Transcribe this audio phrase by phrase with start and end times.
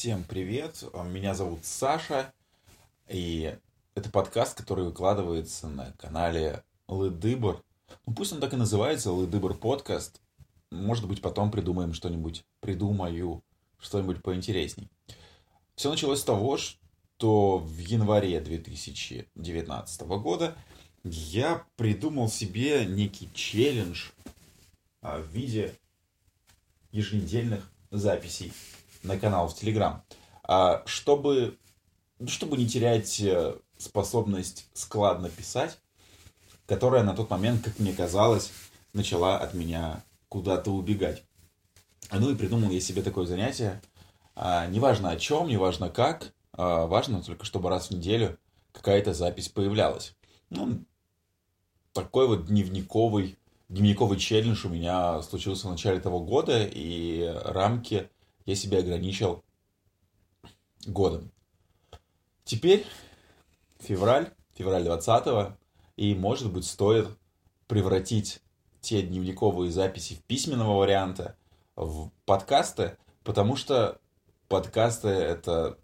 [0.00, 2.32] Всем привет, меня зовут Саша,
[3.06, 3.54] и
[3.94, 7.62] это подкаст, который выкладывается на канале Лыдыбор.
[8.06, 10.22] Ну, пусть он так и называется, Лыдыбор подкаст.
[10.70, 13.44] Может быть, потом придумаем что-нибудь, придумаю
[13.78, 14.88] что-нибудь поинтересней.
[15.74, 20.56] Все началось с того, что в январе 2019 года
[21.04, 24.12] я придумал себе некий челлендж
[25.02, 25.74] а, в виде
[26.90, 28.54] еженедельных записей
[29.02, 30.02] на канал в Телеграм.
[30.42, 31.58] А чтобы,
[32.18, 35.78] ну, чтобы не терять э, способность складно писать,
[36.66, 38.52] которая на тот момент, как мне казалось,
[38.92, 41.22] начала от меня куда-то убегать.
[42.12, 43.80] Ну и придумал я себе такое занятие.
[44.34, 48.38] А, неважно о чем, неважно как, а, важно только, чтобы раз в неделю
[48.72, 50.14] какая-то запись появлялась.
[50.48, 50.84] Ну,
[51.92, 53.38] такой вот дневниковый,
[53.68, 58.08] дневниковый челлендж у меня случился в начале того года, и рамки
[58.50, 59.44] я себе ограничил
[60.84, 61.30] годом.
[62.44, 62.84] Теперь
[63.78, 65.56] февраль, февраль 20
[65.96, 67.08] и, может быть, стоит
[67.68, 68.40] превратить
[68.80, 71.36] те дневниковые записи в письменного варианта
[71.76, 74.00] в подкасты, потому что
[74.48, 75.78] подкасты— это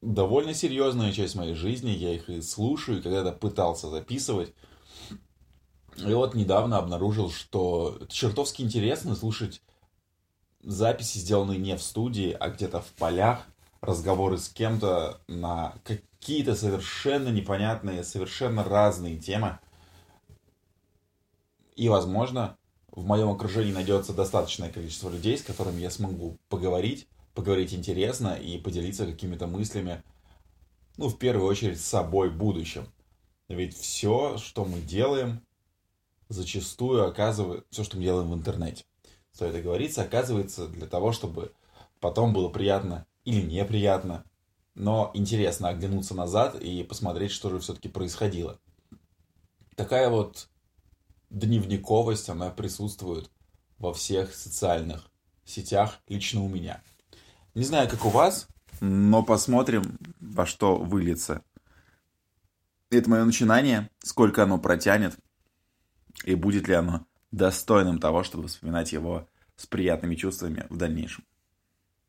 [0.00, 4.52] довольно серьезная часть моей жизни, я их и слушаю, когда-то пытался записывать.
[5.98, 9.62] И вот недавно обнаружил, что чертовски интересно слушать
[10.62, 13.46] записи, сделанные не в студии, а где-то в полях,
[13.80, 19.58] разговоры с кем-то на какие-то совершенно непонятные, совершенно разные темы.
[21.74, 22.56] И, возможно,
[22.90, 28.58] в моем окружении найдется достаточное количество людей, с которыми я смогу поговорить, поговорить интересно и
[28.58, 30.02] поделиться какими-то мыслями,
[30.96, 32.86] ну, в первую очередь, с собой будущим.
[33.48, 35.42] Ведь все, что мы делаем,
[36.28, 38.84] зачастую оказывает, все, что мы делаем в интернете,
[39.32, 41.52] стоит оговориться, оказывается для того, чтобы
[42.00, 44.24] потом было приятно или неприятно,
[44.74, 48.58] но интересно оглянуться назад и посмотреть, что же все-таки происходило.
[49.76, 50.48] Такая вот
[51.30, 53.30] дневниковость, она присутствует
[53.78, 55.10] во всех социальных
[55.44, 56.82] сетях, лично у меня.
[57.54, 58.48] Не знаю, как у вас,
[58.80, 61.42] но посмотрим, во что выльется.
[62.90, 65.16] Это мое начинание, сколько оно протянет,
[66.24, 69.26] и будет ли оно достойным того, чтобы вспоминать его
[69.56, 71.24] с приятными чувствами в дальнейшем.